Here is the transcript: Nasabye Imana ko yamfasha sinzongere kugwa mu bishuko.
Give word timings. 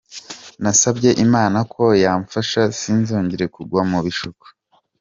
Nasabye 0.63 1.09
Imana 1.25 1.59
ko 1.73 1.83
yamfasha 2.03 2.61
sinzongere 2.79 3.45
kugwa 3.55 3.81
mu 3.89 3.99
bishuko. 4.05 4.45